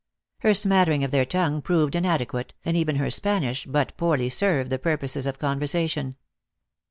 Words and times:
Her 0.39 0.55
smattering 0.55 1.03
of 1.03 1.11
their 1.11 1.25
tongue 1.25 1.61
proved 1.61 1.93
inadequate, 1.95 2.55
and 2.65 2.75
even 2.75 2.95
her 2.95 3.11
Spanish 3.11 3.67
but 3.67 3.95
poorly 3.97 4.29
served 4.29 4.71
the 4.71 4.79
purposes 4.79 5.27
of 5.27 5.37
conversation. 5.37 6.15